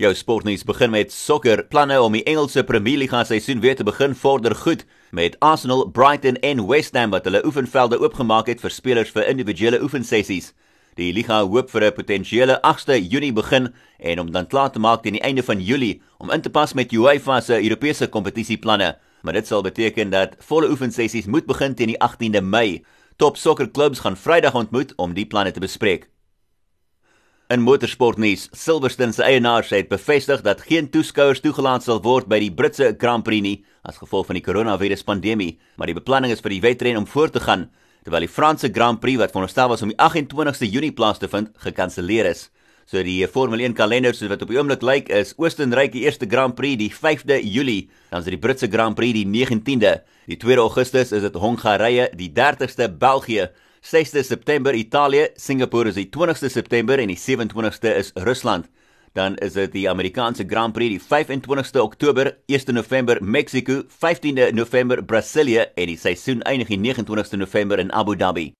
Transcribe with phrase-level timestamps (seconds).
[0.00, 1.60] Jou sportnuus begin met sokker.
[1.68, 6.38] Planne om die Engelse Premier League seisoen weer te begin vorder goed met Arsenal, Brighton
[6.40, 10.54] en West Ham wat hulle oefenvelde oopgemaak het vir spelers vir individuele oefensessies.
[10.96, 13.68] Die liga hoop vir 'n potensiële 8ste Junie begin
[13.98, 16.72] en om dan klaar te maak teen die einde van Julie om in te pas
[16.72, 18.96] met UEFA se Europese kompetisieplanne.
[19.22, 22.84] Maar dit sal beteken dat volle oefensessies moet begin teen die 18de Mei.
[23.16, 26.08] Top sokkerklubs gaan Vrydag ontmoet om die planne te bespreek.
[27.50, 32.52] In motorsportnuus, Silverstone se eienaars het bevestig dat geen toeskouers toegelaat sal word by die
[32.54, 36.60] Britse Grand Prix nie as gevolg van die koronaviruspandemie, maar die beplanning is vir die
[36.62, 37.64] wedren om voort te gaan
[38.04, 41.50] terwyl die Franse Grand Prix wat veronderstel was om die 28ste Junie plaas te vind,
[41.64, 42.44] gekanselleer is.
[42.86, 46.28] So die Formule 1 kalender soos wat op die oomblik lyk is Oostenryk die eerste
[46.30, 49.96] Grand Prix die 5de Julie, dan is dit die Britse Grand Prix die 19de.
[50.30, 53.48] Die 2de Augustus is dit Hongarye, die 30ste België
[53.82, 58.68] 6de September Italië, Singapore is die 20ste September en die 27ste is Rusland.
[59.16, 65.02] Dan is dit die Amerikaanse Grand Prix die 25ste Oktober, 1 November Mexico, 15de November
[65.02, 68.50] Brasilia en die seisoen eindig die 29ste November in Abu Dhabi.